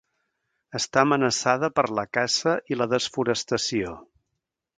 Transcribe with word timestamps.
Està 0.77 1.03
amenaçada 1.07 1.69
per 1.81 1.85
la 1.99 2.07
caça 2.19 2.55
i 2.73 2.79
la 2.81 2.89
desforestació. 2.95 3.95